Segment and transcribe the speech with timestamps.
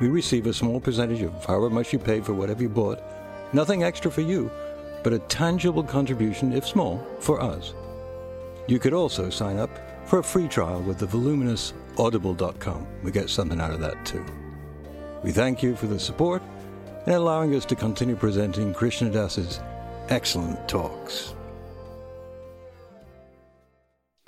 [0.00, 3.00] We receive a small percentage of however much you paid for whatever you bought.
[3.52, 4.50] Nothing extra for you,
[5.02, 7.74] but a tangible contribution, if small, for us.
[8.66, 9.70] You could also sign up
[10.06, 12.86] for a free trial with the voluminous audible.com.
[13.02, 14.24] We get something out of that too.
[15.22, 16.42] We thank you for the support
[17.06, 19.60] and allowing us to continue presenting Krishna Das's
[20.08, 21.35] excellent talks.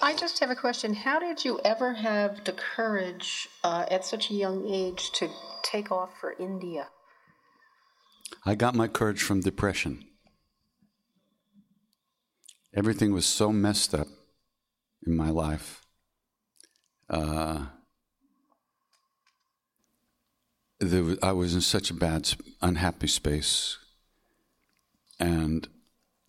[0.01, 0.95] I just have a question.
[0.95, 5.29] How did you ever have the courage uh, at such a young age to
[5.63, 6.89] take off for India?
[8.47, 10.05] I got my courage from depression.
[12.73, 14.07] Everything was so messed up
[15.05, 15.83] in my life.
[17.11, 17.67] Uh,
[20.81, 22.31] was, I was in such a bad,
[22.63, 23.79] unhappy space.
[25.19, 25.67] And,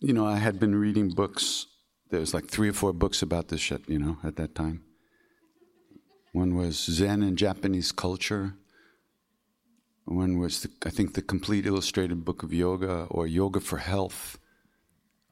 [0.00, 1.66] you know, I had been reading books.
[2.10, 4.82] There was like three or four books about this shit, you know, at that time.
[6.32, 8.54] One was Zen and Japanese Culture.
[10.04, 14.38] One was, the, I think, the complete illustrated book of yoga or Yoga for Health.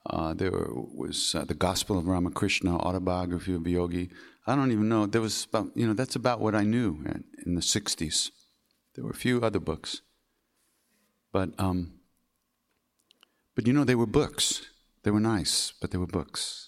[0.06, 4.10] Uh, there was uh, the Gospel of Ramakrishna, autobiography of a yogi.
[4.46, 5.06] I don't even know.
[5.06, 7.04] There was about, you know, that's about what I knew
[7.44, 8.30] in the 60s.
[8.94, 10.00] There were a few other books.
[11.32, 11.94] But, um,
[13.54, 14.62] but you know, they were books.
[15.02, 16.67] They were nice, but they were books.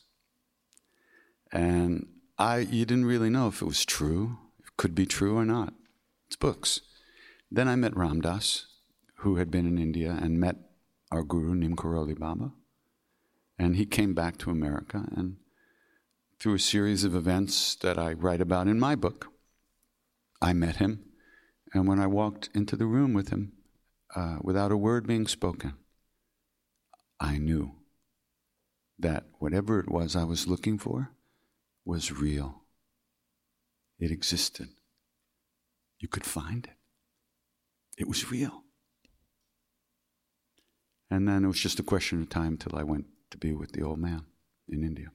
[1.53, 2.07] And
[2.39, 5.75] I, you didn't really know if it was true, it could be true or not.
[6.29, 6.81] It's books.
[7.51, 8.67] Then I met Ram Dass,
[9.17, 10.57] who had been in India and met
[11.11, 12.53] our guru, Neem Karoli Baba.
[13.59, 15.37] And he came back to America, and
[16.39, 19.27] through a series of events that I write about in my book,
[20.41, 21.05] I met him.
[21.75, 23.53] And when I walked into the room with him,
[24.17, 25.75] uh, without a word being spoken,
[27.21, 27.73] I knew
[28.99, 31.11] that whatever it was I was looking for
[31.85, 32.63] was real.
[33.99, 34.69] It existed.
[35.99, 36.77] You could find it.
[37.99, 38.65] It was real.
[41.11, 43.73] And then it was just a question of time till I went to be with
[43.73, 44.25] the old man
[44.69, 45.09] in India.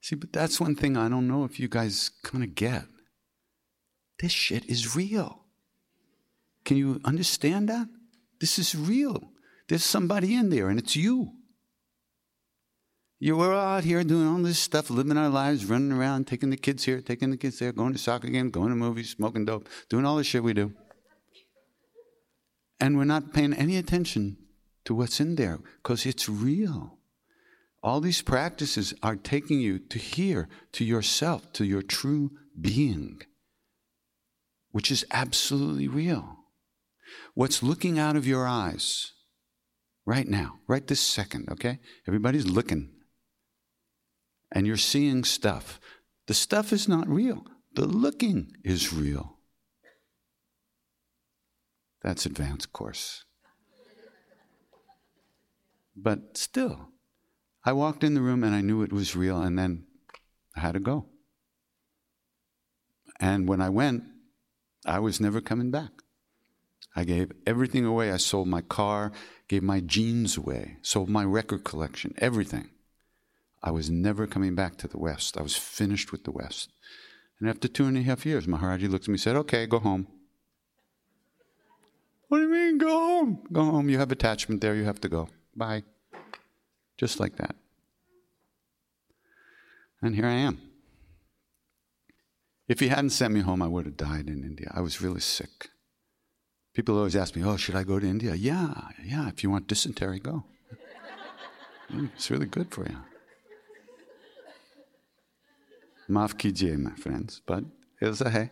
[0.00, 2.84] See, but that's one thing I don't know if you guys kind of get.
[4.18, 5.44] This shit is real.
[6.64, 7.86] Can you understand that?
[8.40, 9.30] This is real.
[9.68, 11.32] There's somebody in there, and it's you.
[13.24, 16.56] You were out here doing all this stuff, living our lives, running around, taking the
[16.56, 19.68] kids here, taking the kids there, going to soccer games, going to movies, smoking dope,
[19.88, 20.72] doing all the shit we do.
[22.80, 24.38] And we're not paying any attention
[24.86, 26.98] to what's in there because it's real.
[27.80, 33.22] All these practices are taking you to here, to yourself, to your true being,
[34.72, 36.38] which is absolutely real.
[37.34, 39.12] What's looking out of your eyes
[40.04, 41.78] right now, right this second, okay?
[42.08, 42.90] Everybody's looking.
[44.52, 45.80] And you're seeing stuff.
[46.26, 49.38] The stuff is not real, the looking is real.
[52.02, 53.24] That's advanced course.
[55.96, 56.88] But still,
[57.64, 59.84] I walked in the room and I knew it was real, and then
[60.56, 61.06] I had to go.
[63.20, 64.04] And when I went,
[64.84, 65.90] I was never coming back.
[66.96, 68.10] I gave everything away.
[68.10, 69.12] I sold my car,
[69.48, 72.70] gave my jeans away, sold my record collection, everything.
[73.62, 75.38] I was never coming back to the West.
[75.38, 76.70] I was finished with the West.
[77.38, 79.78] And after two and a half years, Maharaji looked at me and said, Okay, go
[79.78, 80.06] home.
[82.28, 83.42] What do you mean, go home?
[83.52, 83.88] Go home.
[83.88, 84.74] You have attachment there.
[84.74, 85.28] You have to go.
[85.54, 85.82] Bye.
[86.96, 87.54] Just like that.
[90.00, 90.60] And here I am.
[92.68, 94.70] If he hadn't sent me home, I would have died in India.
[94.74, 95.68] I was really sick.
[96.74, 98.34] People always ask me, Oh, should I go to India?
[98.34, 99.28] Yeah, yeah.
[99.28, 100.44] If you want dysentery, go.
[101.90, 102.96] it's really good for you.
[106.08, 107.64] Maaf my friends, but
[108.00, 108.50] it's a hey.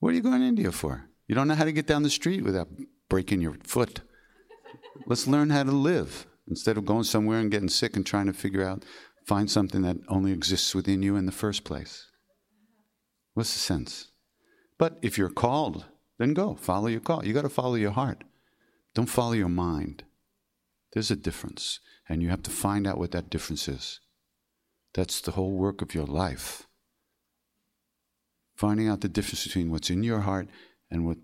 [0.00, 1.08] What are you going to India for?
[1.26, 2.68] You don't know how to get down the street without
[3.08, 4.00] breaking your foot.
[5.06, 8.32] Let's learn how to live instead of going somewhere and getting sick and trying to
[8.32, 8.84] figure out,
[9.26, 12.06] find something that only exists within you in the first place.
[13.34, 14.08] What's the sense?
[14.78, 15.84] But if you're called,
[16.18, 16.54] then go.
[16.54, 17.24] Follow your call.
[17.24, 18.24] You got to follow your heart.
[18.94, 20.04] Don't follow your mind.
[20.92, 24.00] There's a difference, and you have to find out what that difference is.
[24.94, 26.66] That's the whole work of your life.
[28.56, 30.48] Finding out the difference between what's in your heart
[30.90, 31.18] and what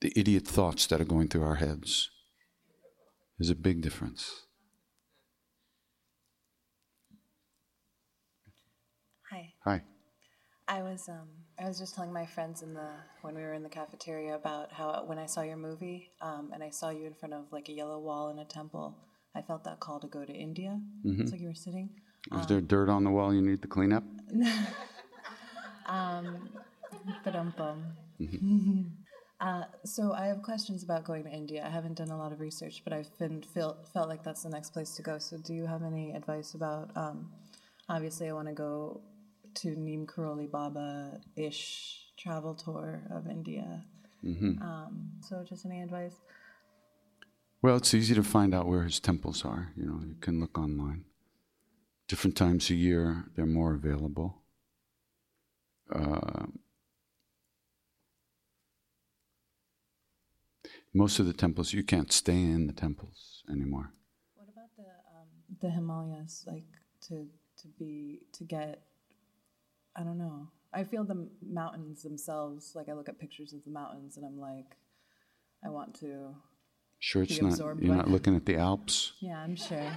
[0.00, 2.10] the idiot thoughts that are going through our heads.
[3.38, 4.46] There's a big difference.
[9.30, 9.54] Hi.
[9.64, 9.82] Hi.
[10.68, 11.28] I was um
[11.58, 12.90] I was just telling my friends in the
[13.22, 16.62] when we were in the cafeteria about how when I saw your movie um, and
[16.62, 18.96] I saw you in front of like a yellow wall in a temple,
[19.34, 20.80] I felt that call to go to India.
[21.04, 21.22] Mm-hmm.
[21.22, 21.90] It's like you were sitting.
[22.38, 24.04] Is there dirt on the wall you need to clean up?
[25.86, 26.48] Um
[27.56, 27.84] bum.
[29.40, 31.64] Uh, so I have questions about going to India.
[31.64, 34.50] I haven't done a lot of research, but I've been feel, felt like that's the
[34.50, 35.18] next place to go.
[35.18, 36.94] So do you have any advice about?
[36.94, 37.32] Um,
[37.88, 39.00] obviously, I want to go
[39.54, 43.82] to Neem Karoli Baba ish travel tour of India.
[44.60, 46.16] Um, so just any advice?
[47.62, 49.72] Well, it's easy to find out where his temples are.
[49.74, 51.06] You know, you can look online.
[52.10, 54.42] Different times a year, they're more available.
[55.94, 56.46] Uh,
[60.92, 63.92] most of the temples, you can't stay in the temples anymore.
[64.34, 65.28] What about the um,
[65.60, 66.42] the Himalayas?
[66.48, 66.66] Like
[67.06, 67.28] to
[67.58, 68.82] to be to get,
[69.94, 70.48] I don't know.
[70.74, 72.72] I feel the mountains themselves.
[72.74, 74.74] Like I look at pictures of the mountains, and I'm like,
[75.64, 76.34] I want to.
[76.98, 77.56] Sure, it's not.
[77.56, 79.12] You're not looking at the Alps.
[79.20, 79.92] Yeah, I'm sure.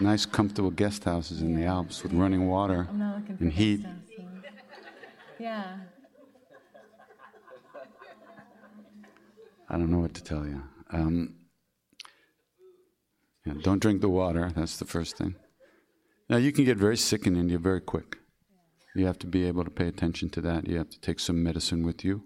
[0.00, 3.52] Nice, comfortable guest houses in the Alps with running water I'm not looking for and
[3.52, 3.86] heat.
[5.38, 5.76] Yeah.
[9.68, 10.62] I don't know what to tell you.
[10.90, 11.34] Um,
[13.46, 14.52] yeah, don't drink the water.
[14.54, 15.34] That's the first thing.
[16.28, 18.18] Now, you can get very sick in India very quick.
[18.94, 20.68] You have to be able to pay attention to that.
[20.68, 22.22] You have to take some medicine with you.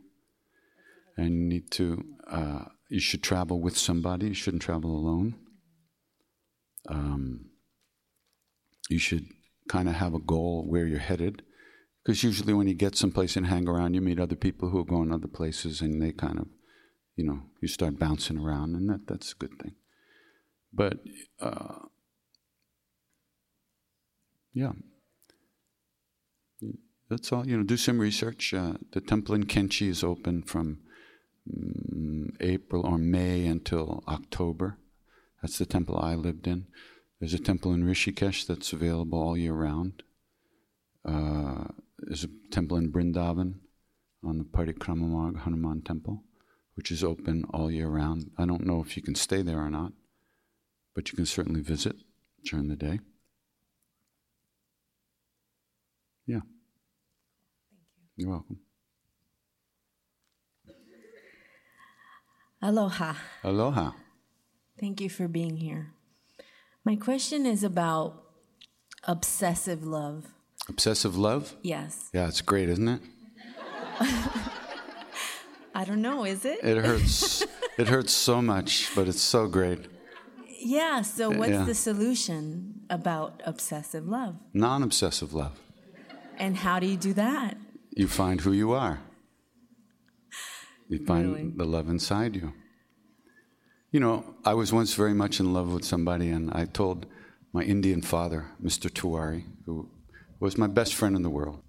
[1.16, 4.28] And you need to, uh, you should travel with somebody.
[4.28, 5.36] You shouldn't travel alone.
[6.88, 7.46] Um,
[8.88, 9.26] you should
[9.68, 11.42] kind of have a goal where you're headed.
[12.04, 14.84] Because usually when you get someplace and hang around, you meet other people who are
[14.84, 16.46] going other places and they kind of
[17.16, 19.74] you know, you start bouncing around, and that, that's a good thing.
[20.72, 20.98] But,
[21.40, 21.86] uh,
[24.52, 24.72] yeah.
[27.08, 27.46] That's all.
[27.46, 28.52] You know, do some research.
[28.52, 30.80] Uh, the temple in Kainchi is open from
[31.48, 34.76] mm, April or May until October.
[35.40, 36.66] That's the temple I lived in.
[37.20, 40.02] There's a temple in Rishikesh that's available all year round.
[41.04, 41.64] Uh,
[41.98, 43.54] there's a temple in Brindavan
[44.24, 46.22] on the Parikrama Marg Hanuman temple
[46.76, 48.30] which is open all year round.
[48.38, 49.92] I don't know if you can stay there or not,
[50.94, 51.96] but you can certainly visit
[52.44, 53.00] during the day.
[56.26, 56.40] Yeah.
[57.70, 58.04] Thank you.
[58.16, 58.58] You're welcome.
[62.62, 63.14] Aloha.
[63.42, 63.92] Aloha.
[64.78, 65.95] Thank you for being here.
[66.86, 68.22] My question is about
[69.02, 70.26] obsessive love.
[70.68, 71.56] Obsessive love?
[71.62, 72.10] Yes.
[72.14, 73.00] Yeah, it's great, isn't it?
[75.74, 76.60] I don't know, is it?
[76.62, 77.44] It hurts.
[77.76, 79.80] it hurts so much, but it's so great.
[80.60, 81.64] Yeah, so what's Yeah.
[81.64, 84.36] the solution about obsessive love?
[84.54, 85.58] Non obsessive love.
[86.38, 87.56] And how do you do that?
[87.96, 89.00] You find who you are,
[90.88, 91.50] you find Really?
[91.56, 92.52] the love inside you.
[93.96, 97.06] You know, I was once very much in love with somebody, and I told
[97.54, 98.90] my Indian father, Mr.
[98.90, 99.88] Tiwari, who
[100.38, 101.62] was my best friend in the world.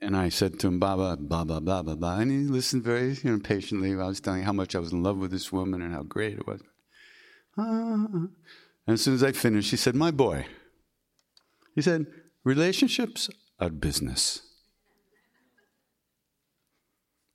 [0.00, 2.20] And I said to him, Baba, Baba, Baba, Baba.
[2.20, 3.92] And he listened very you know, patiently.
[3.92, 6.36] I was telling how much I was in love with this woman and how great
[6.36, 6.62] it was.
[7.56, 8.08] Ah.
[8.12, 8.30] And
[8.88, 10.46] as soon as I finished, he said, My boy,
[11.76, 12.06] he said,
[12.42, 14.42] relationships are business.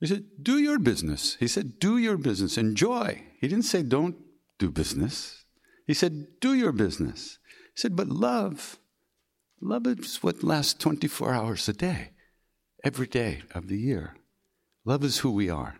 [0.00, 1.36] He said, Do your business.
[1.40, 2.58] He said, Do your business.
[2.58, 3.22] Enjoy.
[3.40, 4.16] He didn't say, Don't
[4.58, 5.44] do business.
[5.86, 7.38] He said, Do your business.
[7.74, 8.78] He said, But love,
[9.60, 12.10] love is what lasts 24 hours a day,
[12.84, 14.16] every day of the year.
[14.84, 15.76] Love is who we are.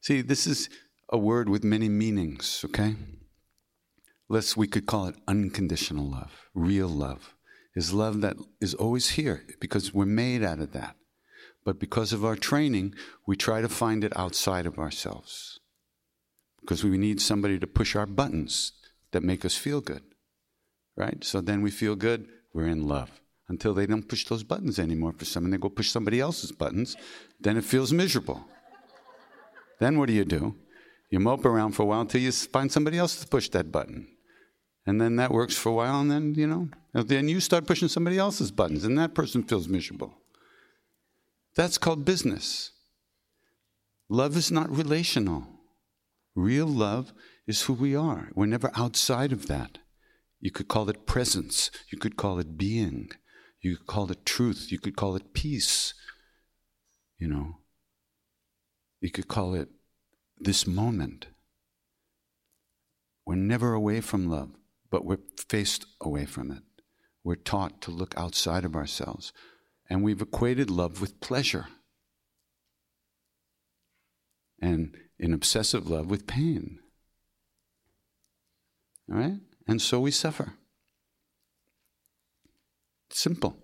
[0.00, 0.68] See, this is
[1.10, 2.94] a word with many meanings, okay?
[4.28, 7.34] Let's, we could call it unconditional love, real love.
[7.74, 10.96] Is love that is always here because we're made out of that.
[11.68, 12.94] But because of our training,
[13.26, 15.60] we try to find it outside of ourselves.
[16.62, 18.72] Because we need somebody to push our buttons
[19.10, 20.00] that make us feel good.
[20.96, 21.22] Right?
[21.22, 23.10] So then we feel good, we're in love.
[23.50, 26.96] Until they don't push those buttons anymore for someone, they go push somebody else's buttons,
[27.38, 28.46] then it feels miserable.
[29.78, 30.56] Then what do you do?
[31.10, 34.08] You mope around for a while until you find somebody else to push that button.
[34.86, 37.88] And then that works for a while, and then, you know, then you start pushing
[37.88, 40.14] somebody else's buttons, and that person feels miserable.
[41.56, 42.72] That's called business.
[44.08, 45.46] Love is not relational.
[46.34, 47.12] Real love
[47.46, 48.30] is who we are.
[48.34, 49.78] We're never outside of that.
[50.40, 51.70] You could call it presence.
[51.90, 53.10] You could call it being.
[53.60, 54.68] You could call it truth.
[54.70, 55.94] You could call it peace.
[57.18, 57.58] You know.
[59.00, 59.68] You could call it
[60.38, 61.26] this moment.
[63.26, 64.50] We're never away from love,
[64.90, 66.62] but we're faced away from it.
[67.24, 69.32] We're taught to look outside of ourselves.
[69.88, 71.66] And we've equated love with pleasure.
[74.60, 76.78] And in obsessive love with pain.
[79.10, 79.40] All right?
[79.66, 80.54] And so we suffer.
[83.10, 83.56] Simple.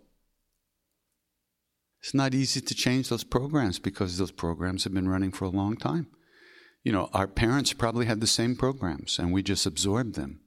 [2.00, 5.50] It's not easy to change those programs because those programs have been running for a
[5.50, 6.08] long time.
[6.82, 10.40] You know, our parents probably had the same programs and we just absorbed them.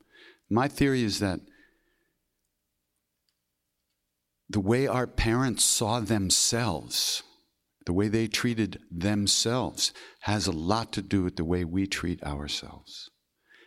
[0.49, 1.39] My theory is that
[4.49, 7.23] the way our parents saw themselves,
[7.85, 12.23] the way they treated themselves, has a lot to do with the way we treat
[12.23, 13.09] ourselves.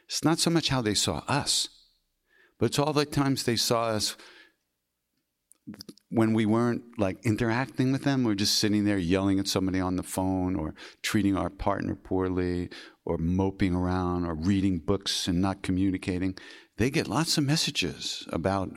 [0.06, 1.68] It's not so much how they saw us,
[2.58, 4.16] but it's all the times they saw us
[6.10, 9.80] when we weren't like interacting with them, we are just sitting there yelling at somebody
[9.80, 12.68] on the phone or treating our partner poorly
[13.04, 16.36] or moping around or reading books and not communicating.
[16.76, 18.70] They get lots of messages about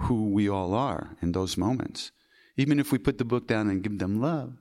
[0.00, 2.12] who we all are in those moments.
[2.56, 4.54] Even if we put the book down and give them love,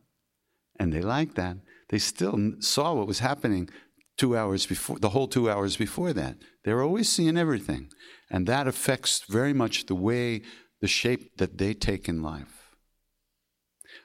[0.80, 1.58] and they like that,
[1.90, 3.70] they still saw what was happening
[4.18, 6.38] two hours before, the whole two hours before that.
[6.64, 7.90] They're always seeing everything.
[8.30, 10.42] And that affects very much the way,
[10.82, 12.74] the shape that they take in life.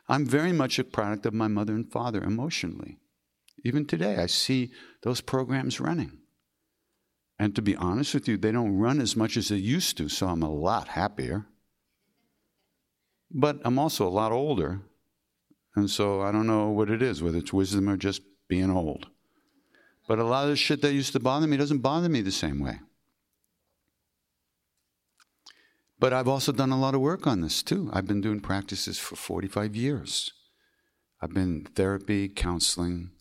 [0.09, 2.99] I'm very much a product of my mother and father emotionally.
[3.65, 4.71] Even today, I see
[5.03, 6.20] those programs running.
[7.41, 10.11] And to be honest with you, they don't run as much as they used to,
[10.11, 11.47] so I'm a lot happier.
[13.31, 14.83] But I'm also a lot older,
[15.75, 19.07] and so I don't know what it is, whether it's wisdom or just being old.
[20.07, 22.31] But a lot of the shit that used to bother me doesn't bother me the
[22.31, 22.81] same way.
[25.99, 27.89] But I've also done a lot of work on this too.
[27.95, 30.31] I've been doing practices for 45 years.
[31.23, 33.13] I've been therapy, counseling,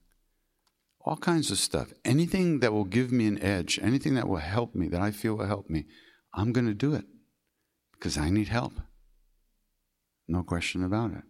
[1.01, 1.93] all kinds of stuff.
[2.03, 5.35] Anything that will give me an edge, anything that will help me, that I feel
[5.35, 5.85] will help me,
[6.33, 7.05] I'm going to do it
[7.93, 8.73] because I need help.
[10.27, 11.23] No question about it.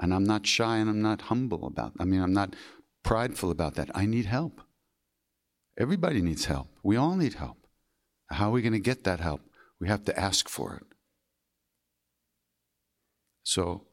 [0.00, 2.56] And I'm not shy and I'm not humble about I mean, I'm not
[3.02, 3.90] prideful about that.
[3.94, 4.60] I need help.
[5.78, 6.68] Everybody needs help.
[6.82, 7.58] We all need help.
[8.30, 9.40] How are we going to get that help?
[9.80, 10.86] We have to ask for it.
[13.42, 13.86] So,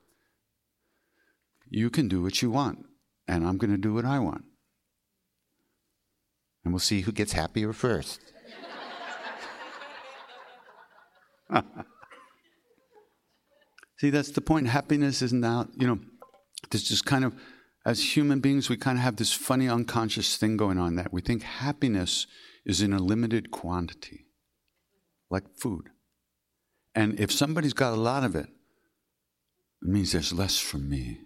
[1.69, 2.85] you can do what you want,
[3.27, 4.45] and I'm going to do what I want
[6.63, 8.21] and we'll see who gets happier first.
[13.97, 14.67] see, that's the point.
[14.67, 15.99] Happiness is now, you know,
[16.69, 17.35] there's just kind of,
[17.85, 21.21] as human beings, we kind of have this funny unconscious thing going on that we
[21.21, 22.27] think happiness
[22.65, 24.27] is in a limited quantity,
[25.29, 25.89] like food.
[26.93, 28.47] And if somebody's got a lot of it,
[29.81, 31.21] it means there's less for me.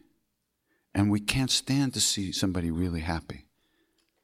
[0.93, 3.47] And we can't stand to see somebody really happy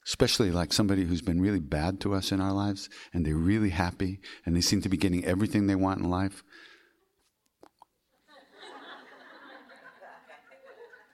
[0.05, 3.69] especially like somebody who's been really bad to us in our lives and they're really
[3.69, 6.43] happy and they seem to be getting everything they want in life.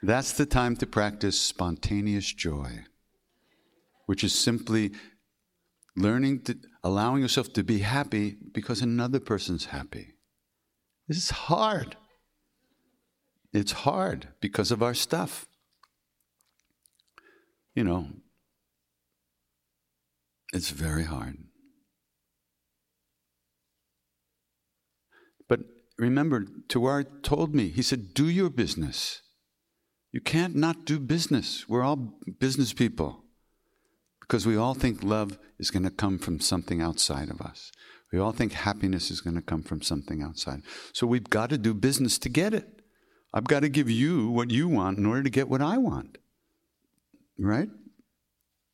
[0.01, 2.85] That's the time to practice spontaneous joy,
[4.05, 4.91] which is simply
[5.95, 10.13] learning to, allowing yourself to be happy because another person's happy.
[11.07, 11.97] This is hard.
[13.51, 15.47] It's hard because of our stuff.
[17.73, 18.07] You know,
[20.53, 21.37] it's very hard.
[25.47, 25.59] But
[25.97, 29.21] remember, Tiwari told me, he said, do your business.
[30.11, 31.67] You can't not do business.
[31.67, 33.23] We're all business people
[34.21, 37.71] because we all think love is going to come from something outside of us.
[38.11, 40.61] We all think happiness is going to come from something outside.
[40.93, 42.81] So we've got to do business to get it.
[43.33, 46.17] I've got to give you what you want in order to get what I want.
[47.37, 47.69] Right?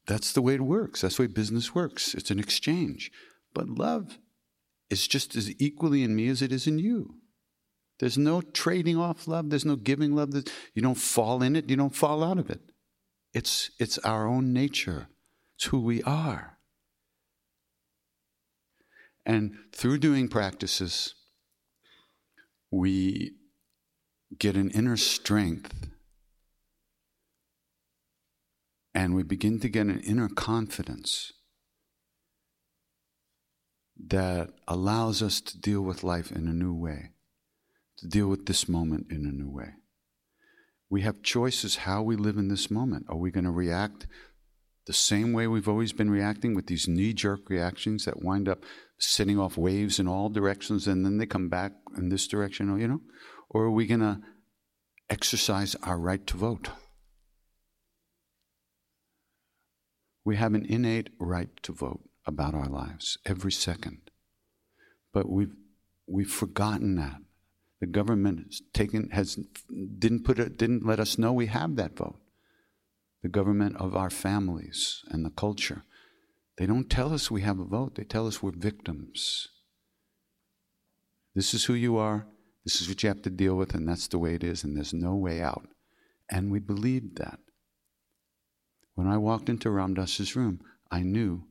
[0.06, 1.02] That's the way it works.
[1.02, 2.14] That's the way business works.
[2.14, 3.12] It's an exchange.
[3.54, 4.18] But love
[4.90, 7.16] is just as equally in me as it is in you.
[8.00, 9.50] There's no trading off love.
[9.50, 10.34] There's no giving love.
[10.74, 11.70] You don't fall in it.
[11.70, 12.62] You don't fall out of it.
[13.34, 15.08] It's, it's our own nature.
[15.56, 16.58] It's who we are.
[19.26, 21.16] And through doing practices,
[22.70, 23.36] we
[24.38, 25.93] get an inner strength
[28.94, 31.34] and we begin to get an inner confidence
[33.98, 37.12] that allows us to deal with life in a new way,
[37.98, 39.74] to deal with this moment in a new way.
[40.90, 43.06] We have choices how we live in this moment.
[43.10, 44.06] Are we going to react
[44.86, 48.64] the same way we've always been reacting with these knee jerk reactions that wind up
[49.00, 52.80] sending off waves in all directions and then they come back in this direction, or,
[52.80, 53.02] you know?
[53.50, 54.20] Or are we going to
[55.10, 56.70] exercise our right to vote?
[60.26, 64.10] We have an innate right to vote about our lives every second.
[65.14, 65.54] But we've,
[66.08, 67.18] we've forgotten that.
[67.80, 69.38] The government has taken, has,
[70.00, 72.20] didn't, put it, didn't let us know we have that vote.
[73.22, 75.84] The government of our families and the culture.
[76.58, 79.48] They don't tell us we have a vote, they tell us we're victims.
[81.36, 82.28] This is who you are,
[82.64, 84.78] this is what you have to deal with, and that's the way it is, and
[84.78, 85.68] there's no way out.
[86.30, 87.40] And we believed that.
[88.96, 91.46] When I walked into Ram Dass's room, I knew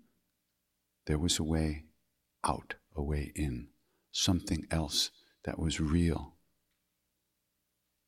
[1.06, 1.84] there was a way
[2.44, 3.68] out, a way in,
[4.12, 5.10] something else
[5.44, 6.34] that was real.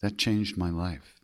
[0.01, 1.21] That changed my life.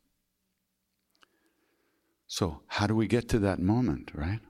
[2.26, 4.40] So, how do we get to that moment, right?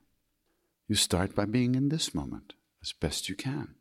[0.87, 3.75] You start by being in this moment as best you can.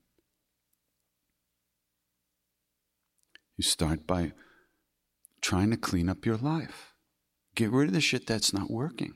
[3.57, 4.33] You start by
[5.41, 6.93] trying to clean up your life.
[7.55, 9.15] Get rid of the shit that's not working.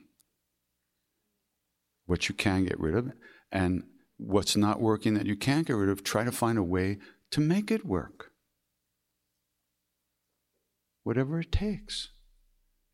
[2.06, 3.12] What you can get rid of,
[3.50, 3.84] and
[4.16, 6.98] what's not working that you can't get rid of, try to find a way
[7.30, 8.32] to make it work.
[11.02, 12.10] Whatever it takes.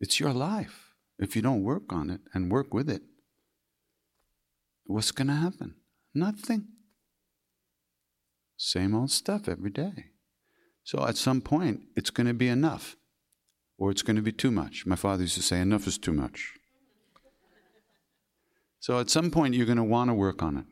[0.00, 0.94] It's your life.
[1.18, 3.02] If you don't work on it and work with it,
[4.84, 5.74] what's going to happen?
[6.14, 6.68] Nothing.
[8.56, 10.06] Same old stuff every day.
[10.82, 12.96] So at some point, it's going to be enough,
[13.78, 14.86] or it's going to be too much.
[14.86, 16.54] My father used to say, enough is too much.
[18.80, 20.64] So at some point, you're going to want to work on it.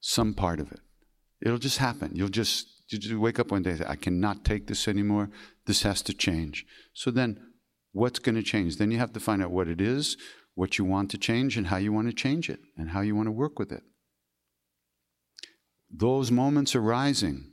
[0.00, 0.80] Some part of it.
[1.40, 2.12] It'll just happen.
[2.14, 5.30] You'll just, you just wake up one day and say, I cannot take this anymore.
[5.66, 6.66] This has to change.
[6.92, 7.40] So then,
[7.92, 8.76] what's going to change?
[8.76, 10.16] Then you have to find out what it is,
[10.54, 13.14] what you want to change, and how you want to change it, and how you
[13.14, 13.82] want to work with it.
[15.90, 17.52] Those moments arising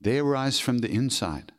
[0.00, 1.52] they arise from the inside.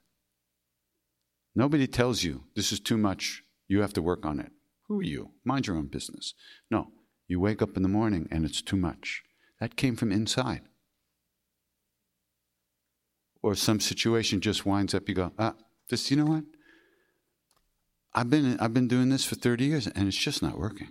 [1.56, 4.52] Nobody tells you this is too much, you have to work on it.
[4.88, 5.32] Who are you?
[5.44, 6.34] Mind your own business.
[6.72, 6.92] No,
[7.28, 9.24] you wake up in the morning and it's too much.
[9.60, 10.62] That came from inside.
[13.42, 15.56] Or some situation just winds up, you go, ah,
[15.90, 16.44] this, you know what?
[18.14, 20.90] I've been, I've been doing this for 30 years and it's just not working.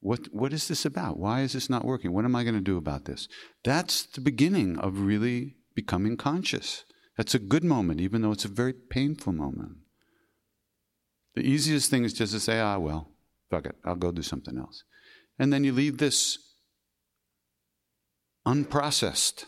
[0.00, 1.18] What, what is this about?
[1.18, 2.12] Why is this not working?
[2.12, 3.28] What am I going to do about this?
[3.62, 6.84] That's the beginning of really becoming conscious.
[7.16, 9.76] That's a good moment, even though it's a very painful moment.
[11.40, 13.08] The easiest thing is just to say, ah, well,
[13.48, 14.84] fuck it, I'll go do something else.
[15.38, 16.36] And then you leave this
[18.46, 19.46] unprocessed.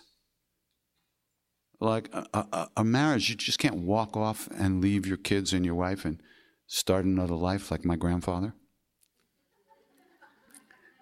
[1.80, 5.66] Like a, a, a, marriage, you just can't walk off and leave your kids and
[5.66, 6.18] your wife and
[6.66, 8.54] start another life like my grandfather.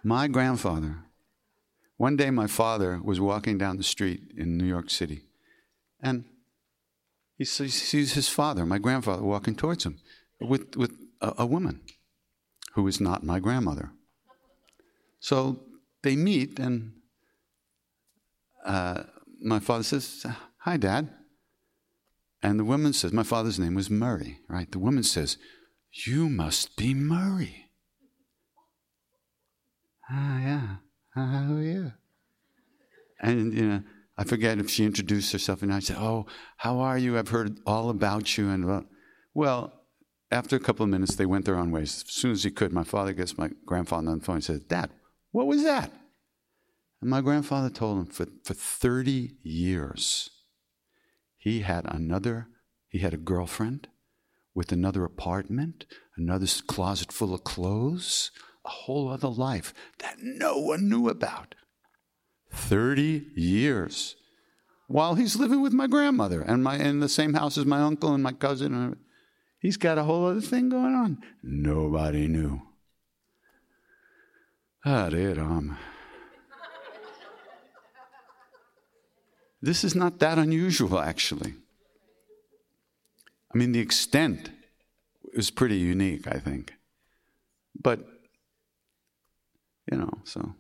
[0.03, 1.05] My grandfather,
[1.99, 5.23] one day my father was walking down the street in New York City,
[6.03, 6.25] and
[7.39, 10.01] he sees his father, my grandfather, walking towards him
[10.41, 11.81] with, with a, a woman
[12.75, 13.91] who is not my grandmother.
[15.21, 15.61] So
[16.03, 16.93] they meet, and
[18.65, 19.03] uh,
[19.43, 20.27] my father says,
[20.59, 21.11] Hi, Dad.
[22.43, 24.71] And the woman says, My father's name was Murray, right?
[24.71, 25.37] The woman says,
[26.07, 27.67] You must be Murray.
[30.11, 30.77] Ah, yeah.
[31.15, 31.93] How are you?
[33.21, 33.83] And, you know,
[34.17, 36.27] I forget if she introduced herself, and I said, Oh,
[36.57, 37.19] how are you?
[37.19, 38.49] I've heard all about you.
[38.49, 38.87] And,
[39.35, 39.80] well,
[40.31, 42.05] after a couple of minutes, they went their own ways.
[42.07, 44.61] As soon as he could, my father gets my grandfather on the phone and says,
[44.61, 44.91] Dad,
[45.33, 45.93] what was that?
[47.01, 50.31] And my grandfather told him for, for 30 years,
[51.37, 52.49] he had another,
[52.89, 53.89] he had a girlfriend
[54.55, 58.31] with another apartment, another closet full of clothes,
[58.65, 61.55] a whole other life that no one knew about.
[62.53, 64.17] 30 years
[64.91, 68.13] while he's living with my grandmother and my in the same house as my uncle
[68.13, 68.97] and my cousin.
[69.61, 71.19] He's got a whole other thing going on.
[71.43, 72.63] Nobody knew.
[74.85, 75.49] Ah, Hare Ram.
[75.49, 75.79] Um.
[79.63, 81.55] This is not that unusual, actually.
[83.55, 84.51] I mean, the extent
[85.35, 86.73] is pretty unique, I think.
[87.79, 88.01] But
[89.91, 90.55] you know, so.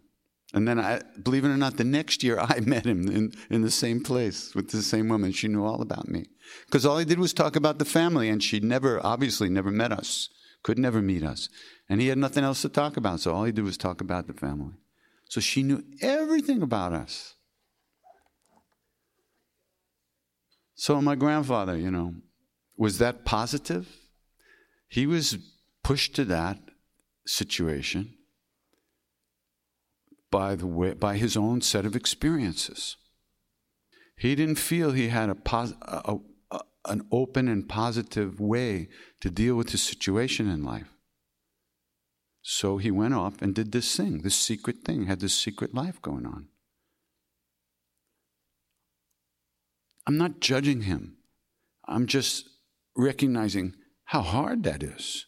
[0.52, 3.62] And then I, believe it or not, the next year I met him in, in
[3.62, 5.32] the same place with the same woman.
[5.32, 6.26] She knew all about me.
[6.66, 9.92] Because all he did was talk about the family, and she never, obviously, never met
[9.92, 10.28] us,
[10.62, 11.48] could never meet us.
[11.88, 14.26] And he had nothing else to talk about, so all he did was talk about
[14.26, 14.74] the family.
[15.28, 17.34] So she knew everything about us.
[20.74, 22.14] So my grandfather, you know,
[22.76, 23.86] was that positive?
[24.88, 25.38] He was
[25.84, 26.58] pushed to that
[27.26, 28.14] situation
[30.30, 32.96] by, the way, by his own set of experiences.
[34.16, 36.16] He didn't feel he had a, pos- a,
[36.50, 38.88] a, an open and positive way
[39.20, 40.92] to deal with his situation in life.
[42.42, 46.00] So he went off and did this thing, this secret thing, had this secret life
[46.00, 46.48] going on.
[50.06, 51.16] I'm not judging him.
[51.86, 52.48] I'm just
[52.96, 55.26] recognizing how hard that is.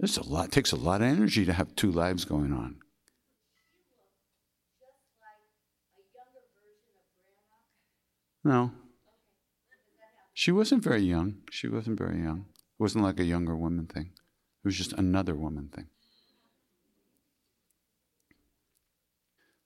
[0.00, 2.76] It's a lot, takes a lot of energy to have two lives going on.
[8.48, 8.72] No.
[10.32, 11.42] She wasn't very young.
[11.50, 12.46] She wasn't very young.
[12.48, 14.12] It wasn't like a younger woman thing.
[14.16, 15.88] It was just another woman thing.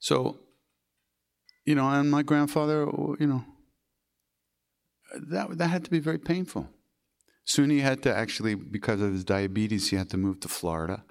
[0.00, 0.40] So,
[1.64, 2.88] you know, and my grandfather,
[3.20, 3.44] you know,
[5.30, 6.68] that, that had to be very painful.
[7.44, 11.04] Soon he had to actually, because of his diabetes, he had to move to Florida.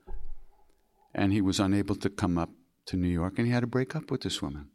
[1.15, 2.49] And he was unable to come up
[2.87, 4.71] to New York, and he had to break up with this woman.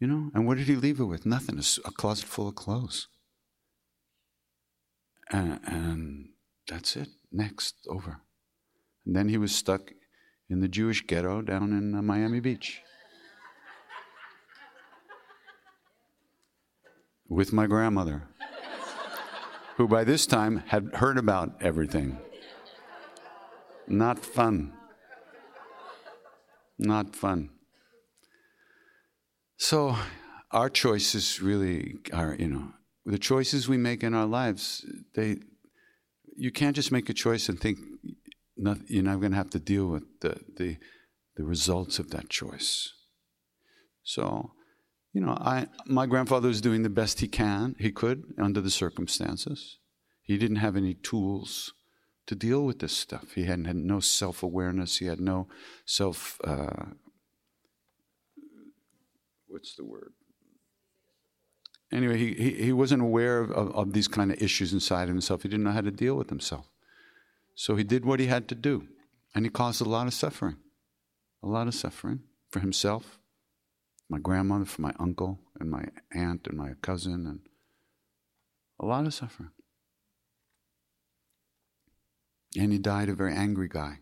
[0.00, 1.26] You know, and what did he leave her with?
[1.26, 3.06] Nothing, a closet full of clothes.
[5.30, 6.28] And, and
[6.66, 7.08] that's it.
[7.30, 8.22] Next, over.
[9.06, 9.92] And then he was stuck
[10.48, 12.80] in the Jewish ghetto down in uh, Miami Beach.
[17.30, 18.24] with my grandmother,
[19.76, 22.18] who by this time had heard about everything.
[23.86, 24.72] Not fun.
[26.76, 27.50] Not fun.
[29.62, 29.94] So,
[30.52, 32.72] our choices really are, you know,
[33.04, 35.36] the choices we make in our lives, they,
[36.34, 37.78] you can't just make a choice and think
[38.56, 40.78] not, you're not going to have to deal with the, the,
[41.36, 42.94] the results of that choice.
[44.02, 44.52] So,
[45.12, 48.70] you know, I, my grandfather was doing the best he can, he could, under the
[48.70, 49.76] circumstances.
[50.22, 51.74] He didn't have any tools
[52.28, 53.32] to deal with this stuff.
[53.34, 54.96] He had, had no self awareness.
[54.96, 55.48] He had no
[55.84, 56.94] self, uh,
[59.50, 60.12] what's the word?
[61.92, 65.08] Anyway, he, he, he wasn't aware of, of, of these kind of issues inside of
[65.08, 65.42] himself.
[65.42, 66.70] He didn't know how to deal with himself.
[67.54, 68.86] So he did what he had to do.
[69.34, 70.56] And he caused a lot of suffering.
[71.42, 73.18] A lot of suffering for himself
[74.10, 77.40] my grandmother, for my uncle, and my aunt, and my cousin, and
[78.80, 79.50] a lot of suffering.
[82.58, 84.00] And he died a very angry guy.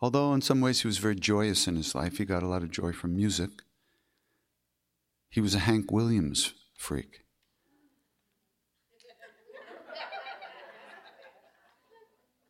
[0.00, 2.62] Although in some ways he was very joyous in his life, he got a lot
[2.62, 3.50] of joy from music.
[5.30, 7.20] He was a Hank Williams freak.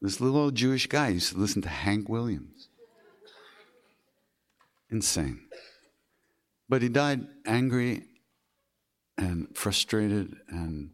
[0.01, 2.69] This little old Jewish guy used to listen to Hank Williams.
[4.91, 5.41] Insane.
[6.69, 8.05] But he died angry
[9.17, 10.91] and frustrated and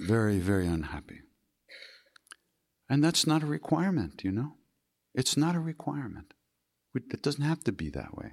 [0.00, 1.20] very, very unhappy.
[2.88, 4.54] And that's not a requirement, you know?
[5.14, 6.34] It's not a requirement.
[6.94, 8.32] It doesn't have to be that way.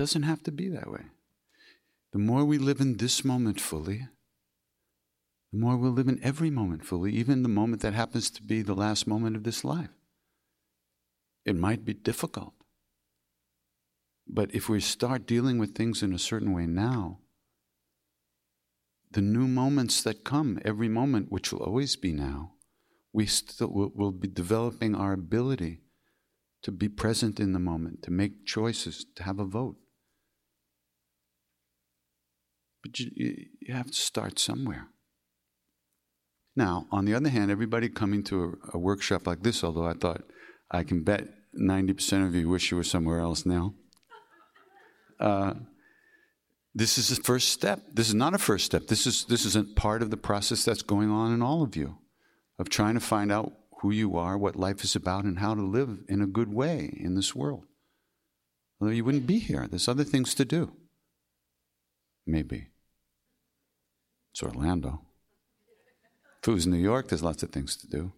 [0.00, 1.02] Doesn't have to be that way.
[2.12, 4.08] The more we live in this moment fully,
[5.52, 8.62] the more we'll live in every moment fully, even the moment that happens to be
[8.62, 9.90] the last moment of this life.
[11.44, 12.54] It might be difficult.
[14.26, 17.18] But if we start dealing with things in a certain way now,
[19.10, 22.52] the new moments that come, every moment, which will always be now,
[23.12, 25.82] we still will, will be developing our ability
[26.62, 29.76] to be present in the moment, to make choices, to have a vote.
[32.82, 33.10] But you,
[33.60, 34.88] you have to start somewhere.
[36.56, 39.94] Now, on the other hand, everybody coming to a, a workshop like this, although I
[39.94, 40.22] thought
[40.70, 43.74] I can bet 90% of you wish you were somewhere else now.
[45.18, 45.54] Uh,
[46.74, 47.80] this is the first step.
[47.92, 48.86] This is not a first step.
[48.86, 51.76] This is this is a part of the process that's going on in all of
[51.76, 51.98] you,
[52.58, 55.62] of trying to find out who you are, what life is about, and how to
[55.62, 57.64] live in a good way in this world.
[58.80, 60.72] Although you wouldn't be here, there's other things to do.
[62.26, 62.68] Maybe.
[64.32, 65.02] It's Orlando.
[66.42, 68.12] If it was New York, there's lots of things to do.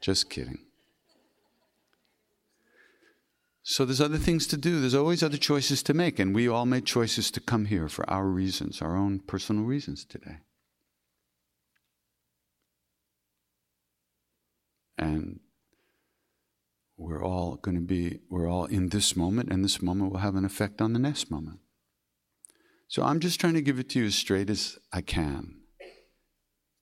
[0.00, 0.58] Just kidding.
[3.62, 4.80] So there's other things to do.
[4.80, 6.18] There's always other choices to make.
[6.18, 10.04] And we all made choices to come here for our reasons, our own personal reasons
[10.04, 10.38] today.
[14.96, 15.40] And
[16.96, 20.34] we're all going to be, we're all in this moment, and this moment will have
[20.34, 21.60] an effect on the next moment.
[22.88, 25.60] So I'm just trying to give it to you as straight as I can.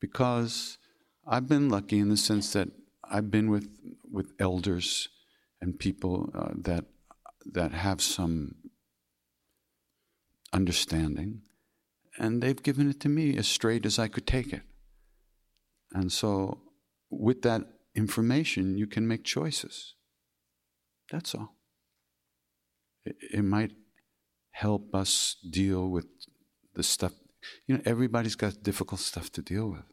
[0.00, 0.78] Because
[1.26, 2.68] I've been lucky in the sense that
[3.04, 3.68] I've been with,
[4.10, 5.08] with elders
[5.60, 6.84] and people uh, that
[7.52, 8.56] that have some
[10.52, 11.42] understanding,
[12.18, 14.62] and they've given it to me as straight as I could take it.
[15.92, 16.60] And so,
[17.10, 17.62] with that
[17.94, 19.94] information, you can make choices.
[21.10, 21.54] That's all.
[23.04, 23.72] It, it might
[24.56, 26.06] help us deal with
[26.74, 27.12] the stuff.
[27.66, 29.84] You know, everybody's got difficult stuff to deal with.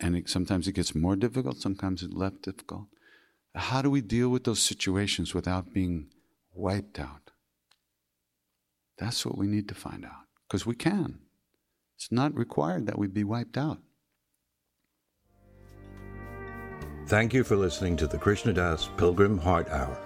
[0.00, 2.86] and it, sometimes it gets more difficult, sometimes it's less difficult.
[3.54, 6.08] How do we deal with those situations without being
[6.52, 7.30] wiped out?
[8.98, 11.20] That's what we need to find out, because we can.
[11.96, 13.78] It's not required that we be wiped out.
[17.06, 19.96] Thank you for listening to the Krishna Das Pilgrim Heart Hour.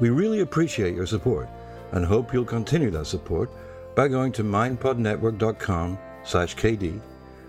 [0.00, 1.48] We really appreciate your support
[1.92, 3.50] and hope you'll continue that support
[3.94, 7.00] by going to mindpodnetwork.com slash KD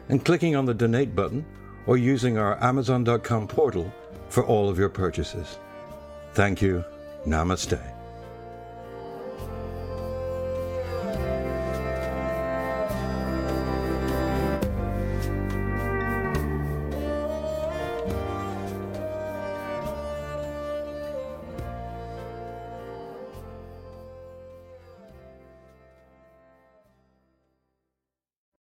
[0.10, 1.46] and clicking on the donate button
[1.86, 3.92] or using our amazon.com portal
[4.30, 5.58] for all of your purchases.
[6.34, 6.84] Thank you.
[7.26, 7.97] Namaste.